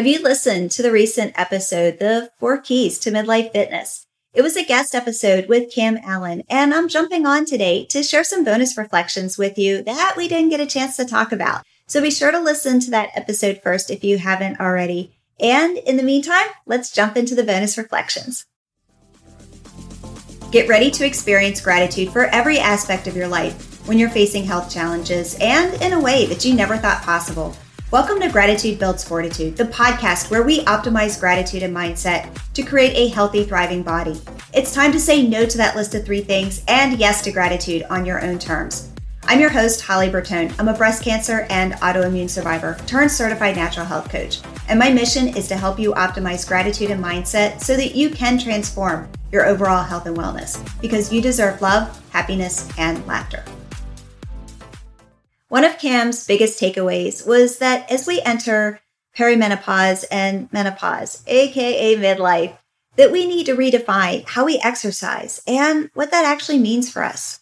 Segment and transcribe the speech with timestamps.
[0.00, 4.06] Have you listened to the recent episode, The Four Keys to Midlife Fitness?
[4.32, 8.24] It was a guest episode with Cam Allen, and I'm jumping on today to share
[8.24, 11.64] some bonus reflections with you that we didn't get a chance to talk about.
[11.86, 15.12] So be sure to listen to that episode first if you haven't already.
[15.38, 18.46] And in the meantime, let's jump into the bonus reflections.
[20.50, 24.72] Get ready to experience gratitude for every aspect of your life when you're facing health
[24.72, 27.54] challenges and in a way that you never thought possible.
[27.90, 32.94] Welcome to Gratitude Builds Fortitude, the podcast where we optimize gratitude and mindset to create
[32.94, 34.22] a healthy, thriving body.
[34.54, 37.82] It's time to say no to that list of three things and yes to gratitude
[37.90, 38.92] on your own terms.
[39.24, 40.54] I'm your host, Holly Bertone.
[40.56, 44.38] I'm a breast cancer and autoimmune survivor turned certified natural health coach.
[44.68, 48.38] And my mission is to help you optimize gratitude and mindset so that you can
[48.38, 53.42] transform your overall health and wellness because you deserve love, happiness, and laughter.
[55.50, 58.78] One of Cam's biggest takeaways was that as we enter
[59.18, 62.56] perimenopause and menopause, aka midlife,
[62.94, 67.40] that we need to redefine how we exercise and what that actually means for us.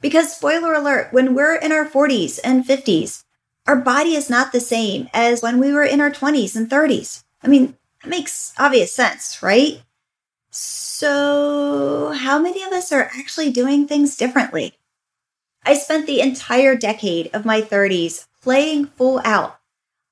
[0.00, 3.22] Because, spoiler alert, when we're in our 40s and 50s,
[3.68, 7.22] our body is not the same as when we were in our 20s and 30s.
[7.40, 9.80] I mean, that makes obvious sense, right?
[10.50, 14.74] So, how many of us are actually doing things differently?
[15.68, 19.58] I spent the entire decade of my 30s playing full out.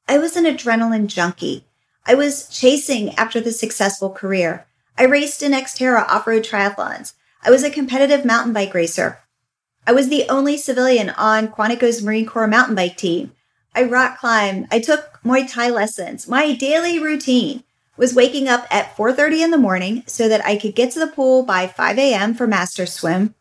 [0.06, 1.64] I was an adrenaline junkie.
[2.04, 4.66] I was chasing after the successful career.
[4.98, 7.14] I raced in Xterra off-road triathlons.
[7.42, 9.20] I was a competitive mountain bike racer.
[9.86, 13.32] I was the only civilian on Quantico's Marine Corps mountain bike team.
[13.74, 14.68] I rock climbed.
[14.70, 16.28] I took Muay Thai lessons.
[16.28, 17.64] My daily routine
[17.96, 21.06] was waking up at 4:30 in the morning so that I could get to the
[21.06, 22.34] pool by 5 a.m.
[22.34, 23.34] for master swim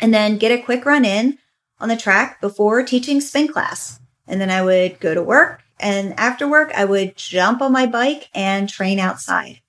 [0.00, 1.38] and then get a quick run in
[1.80, 4.00] on the track before teaching spin class.
[4.26, 5.62] And then I would go to work.
[5.78, 9.60] And after work, I would jump on my bike and train outside.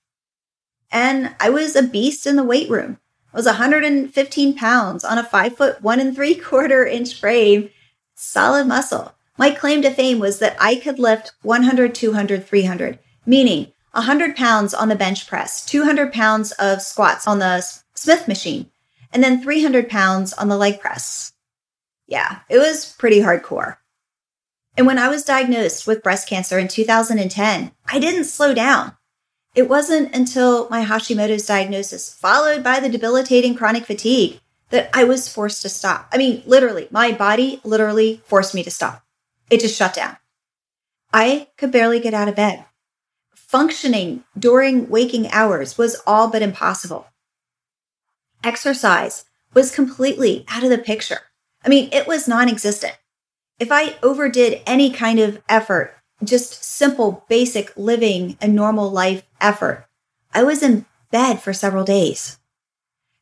[0.90, 2.98] And I was a beast in the weight room.
[3.34, 7.70] I was 115 pounds on a five foot one and three quarter inch frame,
[8.14, 9.12] solid muscle.
[9.36, 14.72] My claim to fame was that I could lift 100, 200, 300, meaning 100 pounds
[14.72, 17.60] on the bench press, 200 pounds of squats on the
[17.94, 18.70] Smith machine,
[19.16, 21.32] and then 300 pounds on the leg press.
[22.06, 23.78] Yeah, it was pretty hardcore.
[24.76, 28.94] And when I was diagnosed with breast cancer in 2010, I didn't slow down.
[29.54, 34.38] It wasn't until my Hashimoto's diagnosis, followed by the debilitating chronic fatigue,
[34.68, 36.10] that I was forced to stop.
[36.12, 39.02] I mean, literally, my body literally forced me to stop.
[39.48, 40.18] It just shut down.
[41.10, 42.66] I could barely get out of bed.
[43.34, 47.06] Functioning during waking hours was all but impossible
[48.44, 49.24] exercise
[49.54, 51.20] was completely out of the picture.
[51.64, 52.96] I mean, it was non existent.
[53.58, 59.86] If I overdid any kind of effort, just simple, basic living and normal life effort,
[60.32, 62.38] I was in bed for several days.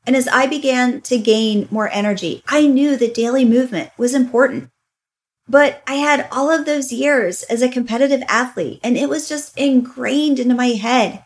[0.07, 4.71] And as I began to gain more energy, I knew that daily movement was important.
[5.49, 9.57] But I had all of those years as a competitive athlete, and it was just
[9.57, 11.25] ingrained into my head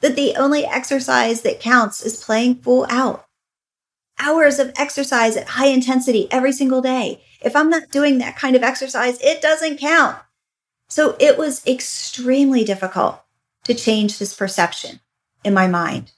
[0.00, 3.25] that the only exercise that counts is playing full out
[4.18, 7.22] hours of exercise at high intensity every single day.
[7.40, 10.16] If I'm not doing that kind of exercise, it doesn't count.
[10.88, 13.20] So it was extremely difficult
[13.64, 15.00] to change this perception
[15.44, 16.12] in my mind.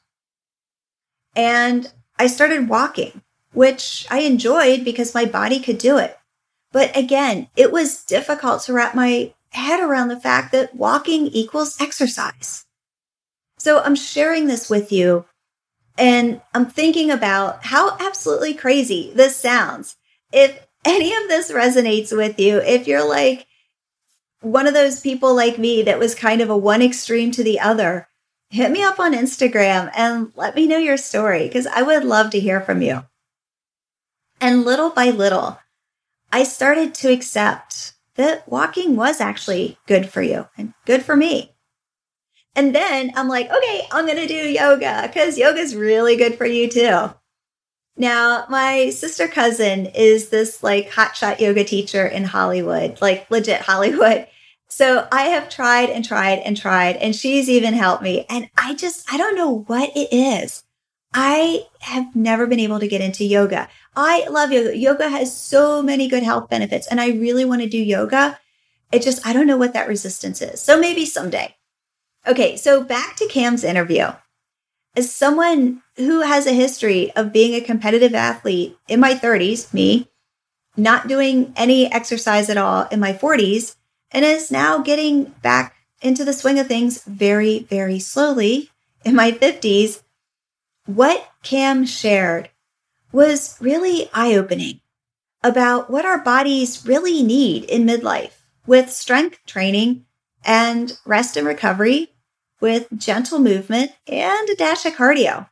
[1.34, 3.22] And I started walking,
[3.52, 6.18] which I enjoyed because my body could do it.
[6.72, 11.80] But again, it was difficult to wrap my head around the fact that walking equals
[11.80, 12.66] exercise.
[13.58, 15.24] So I'm sharing this with you
[15.98, 19.96] and I'm thinking about how absolutely crazy this sounds.
[20.32, 23.46] If any of this resonates with you, if you're like
[24.40, 27.58] one of those people like me that was kind of a one extreme to the
[27.58, 28.06] other,
[28.50, 32.30] hit me up on Instagram and let me know your story because I would love
[32.30, 33.04] to hear from you.
[34.40, 35.58] And little by little,
[36.30, 41.54] I started to accept that walking was actually good for you and good for me.
[42.54, 46.36] And then I'm like, okay, I'm going to do yoga because yoga is really good
[46.36, 47.14] for you too.
[47.96, 54.28] Now, my sister cousin is this like hotshot yoga teacher in Hollywood, like legit Hollywood.
[54.68, 58.26] So I have tried and tried and tried, and she's even helped me.
[58.28, 60.62] And I just, I don't know what it is.
[61.12, 63.68] I have never been able to get into yoga.
[63.96, 64.76] I love yoga.
[64.76, 68.38] Yoga has so many good health benefits, and I really want to do yoga.
[68.92, 70.60] It just, I don't know what that resistance is.
[70.60, 71.56] So maybe someday.
[72.26, 74.12] Okay, so back to Cam's interview.
[74.96, 80.08] As someone who has a history of being a competitive athlete in my 30s, me,
[80.76, 83.76] not doing any exercise at all in my 40s,
[84.10, 88.70] and is now getting back into the swing of things very, very slowly
[89.04, 90.02] in my 50s,
[90.86, 92.50] what Cam shared
[93.12, 94.80] was really eye opening
[95.42, 100.04] about what our bodies really need in midlife with strength training
[100.44, 102.12] and rest and recovery
[102.60, 105.48] with gentle movement and a dash of cardio.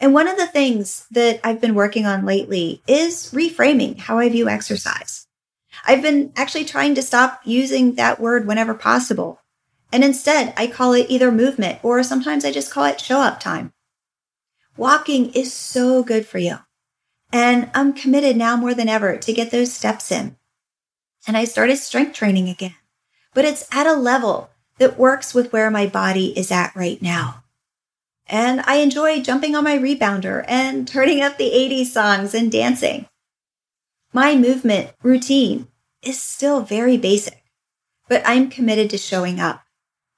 [0.00, 4.28] And one of the things that I've been working on lately is reframing how I
[4.28, 5.26] view exercise.
[5.86, 9.40] I've been actually trying to stop using that word whenever possible.
[9.92, 13.40] And instead, I call it either movement or sometimes I just call it show up
[13.40, 13.72] time.
[14.76, 16.58] Walking is so good for you.
[17.32, 20.36] And I'm committed now more than ever to get those steps in.
[21.26, 22.76] And I started strength training again,
[23.34, 27.44] but it's at a level that works with where my body is at right now.
[28.26, 33.06] And I enjoy jumping on my rebounder and turning up the 80s songs and dancing.
[34.12, 35.68] My movement routine
[36.02, 37.42] is still very basic,
[38.08, 39.62] but I'm committed to showing up,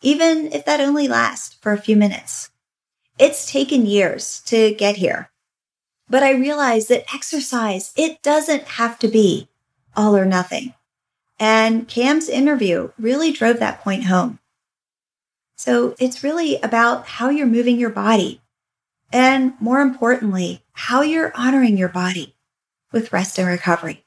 [0.03, 2.51] even if that only lasts for a few minutes.
[3.19, 5.31] It's taken years to get here,
[6.09, 9.49] but I realize that exercise, it doesn't have to be
[9.97, 10.75] all or nothing.
[11.41, 14.39] And Cam's interview really drove that point home.
[15.57, 18.43] So it's really about how you're moving your body.
[19.11, 22.37] And more importantly, how you're honoring your body
[22.93, 24.05] with rest and recovery.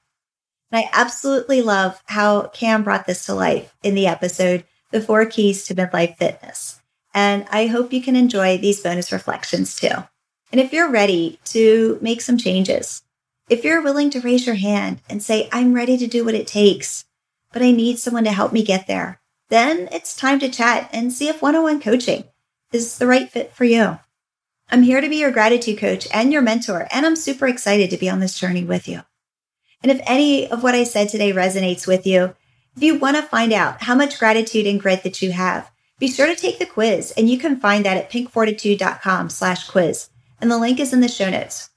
[0.72, 5.26] And I absolutely love how Cam brought this to life in the episode, The Four
[5.26, 6.82] Keys to Midlife Fitness.
[7.14, 10.04] And I hope you can enjoy these bonus reflections too.
[10.52, 13.04] And if you're ready to make some changes,
[13.50, 16.48] if you're willing to raise your hand and say, I'm ready to do what it
[16.48, 17.06] takes,
[17.54, 21.14] but I need someone to help me get there, then it's time to chat and
[21.14, 22.26] see if one on one coaching
[22.74, 24.00] is the right fit for you.
[24.70, 27.98] I'm here to be your gratitude coach and your mentor, and I'm super excited to
[27.98, 29.04] be on this journey with you.
[29.84, 32.36] And if any of what I said today resonates with you,
[32.76, 35.70] if you want to find out how much gratitude and grit that you have,
[36.00, 40.10] be sure to take the quiz and you can find that at pinkfortitude.com slash quiz.
[40.42, 41.70] And the link is in the show notes.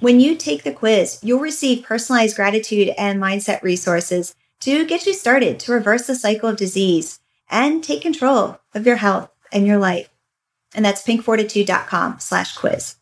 [0.00, 5.12] When you take the quiz, you'll receive personalized gratitude and mindset resources to get you
[5.12, 7.20] started to reverse the cycle of disease
[7.50, 10.08] and take control of your health and your life.
[10.74, 12.96] And that's pinkfortitude.com slash quiz.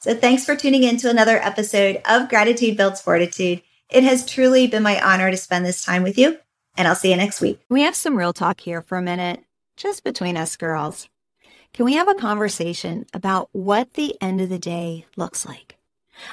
[0.00, 3.62] So thanks for tuning in to another episode of Gratitude Builds Fortitude.
[3.88, 6.36] It has truly been my honor to spend this time with you,
[6.76, 7.60] and I'll see you next week.
[7.68, 9.44] We have some real talk here for a minute,
[9.76, 11.08] just between us girls.
[11.72, 15.76] Can we have a conversation about what the end of the day looks like?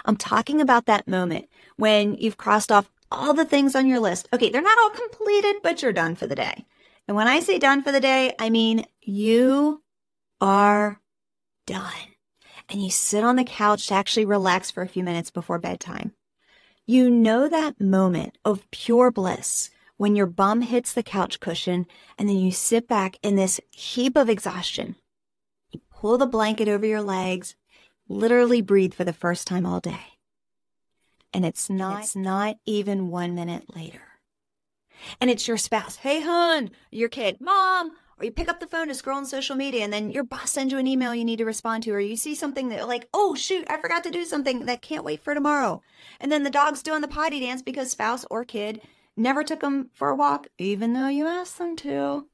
[0.06, 1.48] I'm talking about that moment
[1.78, 4.28] when you've crossed off all the things on your list.
[4.34, 6.66] Okay, they're not all completed, but you're done for the day.
[7.08, 9.84] And when I say done for the day, I mean you
[10.40, 11.02] are
[11.68, 11.92] done.
[12.70, 16.14] And you sit on the couch to actually relax for a few minutes before bedtime.
[16.86, 21.86] You know that moment of pure bliss when your bum hits the couch cushion
[22.18, 24.96] and then you sit back in this heap of exhaustion.
[25.70, 27.56] You pull the blanket over your legs,
[28.08, 30.21] literally breathe for the first time all day.
[31.34, 34.02] And it's not, it's not even one minute later
[35.20, 35.98] and it's your spouse.
[35.98, 39.56] Hey, hon, your kid, mom, or you pick up the phone to scroll on social
[39.56, 42.00] media and then your boss sends you an email you need to respond to, or
[42.00, 45.24] you see something that like, oh shoot, I forgot to do something that can't wait
[45.24, 45.82] for tomorrow.
[46.20, 48.82] And then the dog's doing the potty dance because spouse or kid
[49.18, 52.28] never took them for a walk, even though you asked them to.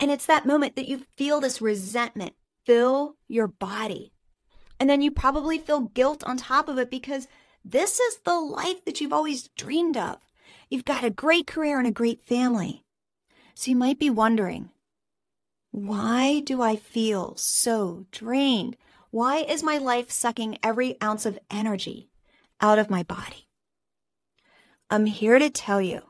[0.00, 4.12] And it's that moment that you feel this resentment fill your body.
[4.78, 7.26] And then you probably feel guilt on top of it because
[7.70, 10.16] this is the life that you've always dreamed of.
[10.70, 12.84] You've got a great career and a great family.
[13.54, 14.70] So you might be wondering,
[15.70, 18.76] why do I feel so drained?
[19.10, 22.08] Why is my life sucking every ounce of energy
[22.60, 23.48] out of my body?
[24.88, 26.02] I'm here to tell you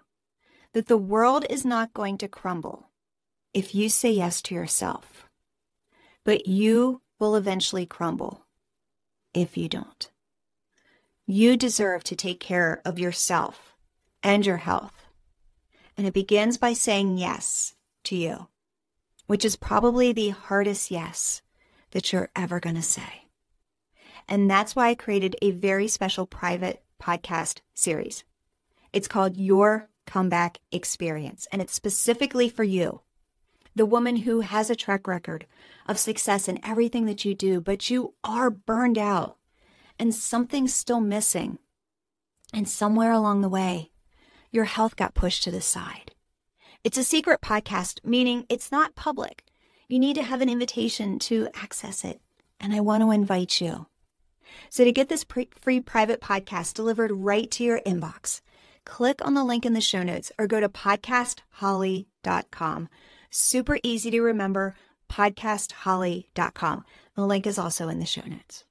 [0.75, 2.91] that the world is not going to crumble
[3.53, 5.25] if you say yes to yourself,
[6.25, 8.47] but you will eventually crumble
[9.35, 10.11] if you don't.
[11.31, 13.75] You deserve to take care of yourself
[14.23, 14.95] and your health.
[15.95, 18.49] And it begins by saying yes to you,
[19.27, 21.43] which is probably the hardest yes
[21.91, 23.27] that you're ever going to say.
[24.27, 28.25] And that's why I created a very special private podcast series.
[28.95, 33.03] It's called Your Comeback Experience, and it's specifically for you,
[33.77, 35.45] the woman who has a track record
[35.87, 39.38] of success in everything that you do, but you are burned out
[39.99, 41.59] and something's still missing.
[42.53, 43.91] And somewhere along the way,
[44.51, 46.13] your health got pushed to the side.
[46.85, 49.45] It's a secret podcast, meaning it's not public.
[49.89, 52.21] You need to have an invitation to access it,
[52.61, 53.87] and I want to invite you.
[54.71, 58.41] So, to get this pre- free private podcast delivered right to your inbox,
[58.85, 62.89] click on the link in the show notes or go to podcastholly.com.
[63.31, 64.75] Super easy to remember,
[65.11, 66.85] podcastholly.com.
[67.15, 68.65] The link is also in the show notes.